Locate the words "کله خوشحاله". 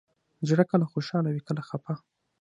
0.71-1.29